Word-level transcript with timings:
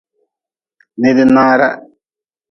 Nidnaara. 1.01 1.69